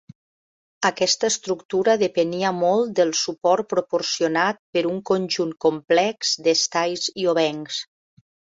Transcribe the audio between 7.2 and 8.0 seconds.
obencs.